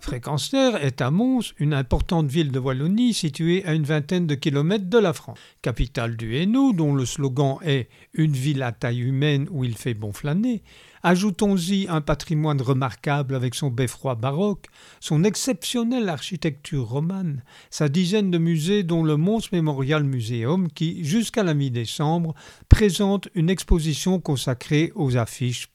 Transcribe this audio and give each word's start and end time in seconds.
Fréquence 0.00 0.50
Terre 0.50 0.82
est 0.82 1.00
à 1.00 1.10
Mons, 1.10 1.52
une 1.58 1.74
importante 1.74 2.26
ville 2.26 2.50
de 2.50 2.58
Wallonie 2.58 3.12
située 3.12 3.64
à 3.66 3.74
une 3.74 3.84
vingtaine 3.84 4.26
de 4.26 4.34
kilomètres 4.34 4.88
de 4.88 4.98
la 4.98 5.12
France. 5.12 5.38
Capitale 5.62 6.16
du 6.16 6.36
Hainaut, 6.36 6.72
dont 6.72 6.94
le 6.94 7.04
slogan 7.04 7.58
est 7.62 7.88
Une 8.14 8.32
ville 8.32 8.62
à 8.62 8.72
taille 8.72 9.00
humaine 9.00 9.46
où 9.50 9.62
il 9.62 9.76
fait 9.76 9.94
bon 9.94 10.12
flâner, 10.12 10.62
Ajoutons-y 11.02 11.86
un 11.88 12.02
patrimoine 12.02 12.60
remarquable 12.60 13.34
avec 13.34 13.54
son 13.54 13.70
beffroi 13.70 14.16
baroque, 14.16 14.66
son 15.00 15.24
exceptionnelle 15.24 16.10
architecture 16.10 16.86
romane, 16.86 17.42
sa 17.70 17.88
dizaine 17.88 18.30
de 18.30 18.36
musées 18.36 18.82
dont 18.82 19.02
le 19.02 19.16
Mons 19.16 19.50
Memorial 19.50 20.04
Museum 20.04 20.70
qui, 20.70 21.02
jusqu'à 21.02 21.42
la 21.42 21.54
mi-décembre, 21.54 22.34
présente 22.68 23.28
une 23.34 23.48
exposition 23.48 24.20
consacrée 24.20 24.92
aux 24.94 25.16
affiches 25.16 25.68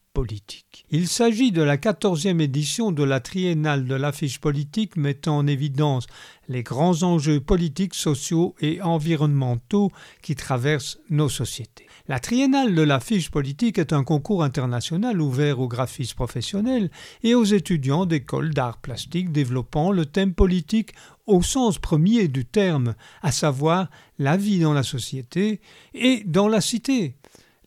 Il 0.90 1.08
s'agit 1.08 1.52
de 1.52 1.62
la 1.62 1.76
quatorzième 1.76 2.40
édition 2.40 2.92
de 2.92 3.02
la 3.02 3.20
triennale 3.20 3.86
de 3.86 3.94
l'affiche 3.94 4.40
politique 4.40 4.96
mettant 4.96 5.38
en 5.38 5.46
évidence 5.46 6.06
les 6.48 6.62
grands 6.62 7.02
enjeux 7.02 7.40
politiques, 7.40 7.94
sociaux 7.94 8.54
et 8.60 8.80
environnementaux 8.80 9.90
qui 10.22 10.34
traversent 10.34 10.98
nos 11.10 11.28
sociétés. 11.28 11.86
La 12.08 12.20
triennale 12.20 12.74
de 12.74 12.82
l'affiche 12.82 13.30
politique 13.30 13.78
est 13.78 13.92
un 13.92 14.04
concours 14.04 14.44
international 14.44 15.20
ouvert 15.20 15.58
aux 15.58 15.68
graphistes 15.68 16.14
professionnels 16.14 16.90
et 17.22 17.34
aux 17.34 17.44
étudiants 17.44 18.06
d'écoles 18.06 18.54
d'art 18.54 18.78
plastique 18.78 19.32
développant 19.32 19.90
le 19.90 20.06
thème 20.06 20.32
politique 20.32 20.92
au 21.26 21.42
sens 21.42 21.78
premier 21.78 22.28
du 22.28 22.44
terme, 22.44 22.94
à 23.22 23.32
savoir 23.32 23.90
la 24.18 24.36
vie 24.36 24.60
dans 24.60 24.72
la 24.72 24.84
société 24.84 25.60
et 25.94 26.22
dans 26.24 26.46
la 26.46 26.60
cité. 26.60 27.16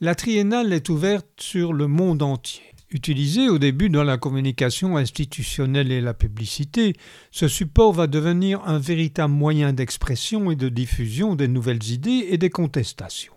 La 0.02 0.16
triennale 0.16 0.72
est 0.72 0.88
ouverte 0.88 1.28
sur 1.42 1.73
le 1.73 1.88
monde 1.88 2.22
entier. 2.22 2.64
Utilisé 2.89 3.50
au 3.50 3.59
début 3.59 3.89
dans 3.89 4.06
la 4.06 4.17
communication 4.17 4.95
institutionnelle 4.95 5.91
et 5.91 6.00
la 6.00 6.14
publicité, 6.14 6.94
ce 7.31 7.50
support 7.50 7.91
va 7.91 8.08
devenir 8.08 8.61
un 8.66 8.80
véritable 8.80 9.33
moyen 9.33 9.73
d'expression 9.73 10.52
et 10.52 10.56
de 10.56 10.69
diffusion 10.69 11.36
des 11.36 11.50
nouvelles 11.50 11.91
idées 11.91 12.28
et 12.30 12.38
des 12.38 12.50
contestations. 12.50 13.33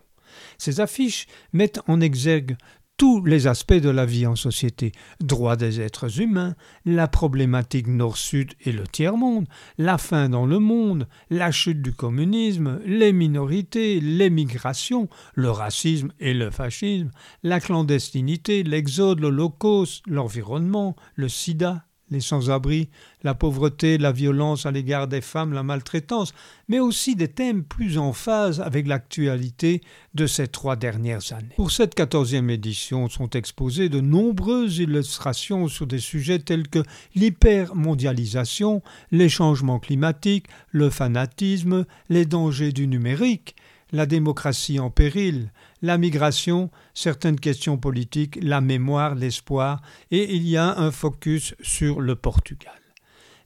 Ces 0.57 0.79
affiches 0.79 1.27
mettent 1.51 1.81
en 1.87 1.99
exergue 1.99 2.55
tous 2.97 3.23
les 3.25 3.47
aspects 3.47 3.73
de 3.73 3.89
la 3.89 4.05
vie 4.05 4.27
en 4.27 4.35
société, 4.35 4.91
droits 5.19 5.55
des 5.55 5.81
êtres 5.81 6.21
humains, 6.21 6.55
la 6.85 7.07
problématique 7.07 7.87
nord-sud 7.87 8.53
et 8.61 8.71
le 8.71 8.87
tiers-monde, 8.87 9.47
la 9.77 9.97
faim 9.97 10.29
dans 10.29 10.45
le 10.45 10.59
monde, 10.59 11.07
la 11.29 11.51
chute 11.51 11.81
du 11.81 11.93
communisme, 11.93 12.79
les 12.85 13.13
minorités, 13.13 13.99
l'émigration, 13.99 15.09
le 15.33 15.49
racisme 15.49 16.11
et 16.19 16.33
le 16.33 16.51
fascisme, 16.51 17.11
la 17.41 17.59
clandestinité, 17.59 18.63
l'exode, 18.63 19.19
l'holocauste, 19.19 20.03
l'environnement, 20.07 20.95
le 21.15 21.29
sida, 21.29 21.85
les 22.13 22.21
sans-abri, 22.21 22.89
la 23.23 23.33
pauvreté, 23.33 23.97
la 23.97 24.11
violence 24.11 24.65
à 24.65 24.71
l'égard 24.71 25.07
des 25.07 25.21
femmes, 25.21 25.53
la 25.53 25.63
maltraitance, 25.63 26.33
mais 26.69 26.79
aussi 26.79 27.15
des 27.15 27.27
thèmes 27.27 27.63
plus 27.63 27.97
en 27.97 28.13
phase 28.13 28.61
avec 28.61 28.87
l'actualité 28.87 29.81
de 30.13 30.27
ces 30.27 30.47
trois 30.47 30.75
dernières 30.75 31.33
années. 31.33 31.55
Pour 31.55 31.71
cette 31.71 31.95
quatorzième 31.95 32.49
édition 32.49 33.09
sont 33.09 33.29
exposées 33.31 33.89
de 33.89 33.99
nombreuses 33.99 34.77
illustrations 34.77 35.67
sur 35.67 35.87
des 35.87 35.99
sujets 35.99 36.39
tels 36.39 36.67
que 36.67 36.83
l'hypermondialisation, 37.15 38.81
les 39.11 39.29
changements 39.29 39.79
climatiques, 39.79 40.47
le 40.71 40.89
fanatisme, 40.89 41.85
les 42.09 42.25
dangers 42.25 42.71
du 42.71 42.87
numérique, 42.87 43.55
la 43.93 44.05
démocratie 44.05 44.79
en 44.79 44.89
péril, 44.89 45.53
la 45.81 45.97
migration, 45.97 46.69
certaines 46.93 47.39
questions 47.39 47.77
politiques, 47.77 48.37
la 48.41 48.59
mémoire, 48.59 49.15
l'espoir, 49.15 49.81
et 50.11 50.35
il 50.35 50.45
y 50.47 50.57
a 50.57 50.77
un 50.77 50.91
focus 50.91 51.55
sur 51.61 52.01
le 52.01 52.15
Portugal. 52.15 52.73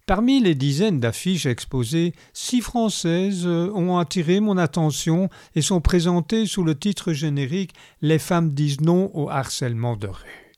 Parmi 0.07 0.39
les 0.39 0.55
dizaines 0.55 1.01
d'affiches 1.01 1.45
exposées, 1.45 2.13
six 2.31 2.61
françaises 2.61 3.45
ont 3.45 3.97
attiré 3.97 4.39
mon 4.39 4.57
attention 4.57 5.29
et 5.53 5.61
sont 5.61 5.81
présentées 5.81 6.45
sous 6.45 6.63
le 6.63 6.75
titre 6.75 7.11
générique 7.11 7.73
Les 8.01 8.17
femmes 8.17 8.51
disent 8.51 8.79
non 8.79 9.11
au 9.13 9.29
harcèlement 9.29 9.97
de 9.97 10.07
rue. 10.07 10.53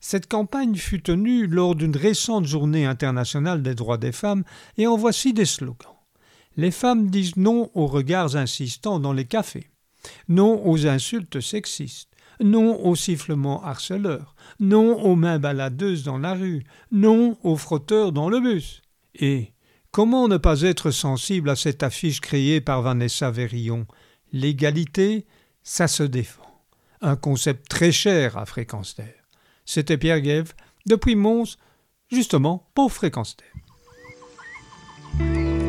Cette 0.00 0.28
campagne 0.28 0.76
fut 0.76 1.00
tenue 1.00 1.46
lors 1.46 1.74
d'une 1.74 1.96
récente 1.96 2.44
journée 2.46 2.84
internationale 2.84 3.62
des 3.62 3.74
droits 3.74 3.98
des 3.98 4.12
femmes 4.12 4.44
et 4.76 4.86
en 4.86 4.96
voici 4.96 5.32
des 5.32 5.46
slogans. 5.46 5.99
Les 6.56 6.70
femmes 6.70 7.10
disent 7.10 7.36
non 7.36 7.70
aux 7.74 7.86
regards 7.86 8.36
insistants 8.36 8.98
dans 8.98 9.12
les 9.12 9.24
cafés, 9.24 9.70
non 10.28 10.66
aux 10.66 10.86
insultes 10.86 11.40
sexistes, 11.40 12.10
non 12.42 12.84
aux 12.84 12.96
sifflements 12.96 13.62
harceleurs, 13.62 14.34
non 14.58 15.00
aux 15.02 15.14
mains 15.14 15.38
baladeuses 15.38 16.04
dans 16.04 16.18
la 16.18 16.34
rue, 16.34 16.64
non 16.90 17.38
aux 17.42 17.56
frotteurs 17.56 18.12
dans 18.12 18.28
le 18.28 18.40
bus. 18.40 18.82
Et 19.14 19.52
comment 19.90 20.28
ne 20.28 20.38
pas 20.38 20.62
être 20.62 20.90
sensible 20.90 21.50
à 21.50 21.56
cette 21.56 21.82
affiche 21.82 22.20
créée 22.20 22.60
par 22.60 22.82
Vanessa 22.82 23.30
Verillon 23.30 23.86
L'égalité, 24.32 25.26
ça 25.62 25.88
se 25.88 26.02
défend. 26.02 26.42
Un 27.00 27.16
concept 27.16 27.68
très 27.68 27.92
cher 27.92 28.36
à 28.36 28.46
Fréquence. 28.46 28.96
C'était 29.64 29.98
Pierre 29.98 30.20
Guève, 30.20 30.52
depuis 30.86 31.16
Mons, 31.16 31.56
justement 32.10 32.70
pour 32.74 32.92
Fréquence. 32.92 33.36